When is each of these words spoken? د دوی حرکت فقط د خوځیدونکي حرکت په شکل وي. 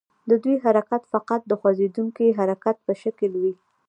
د 0.29 0.31
دوی 0.43 0.55
حرکت 0.63 1.01
فقط 1.13 1.41
د 1.47 1.51
خوځیدونکي 1.59 2.27
حرکت 2.39 2.75
په 2.85 2.93
شکل 3.01 3.31
وي. 3.41 3.53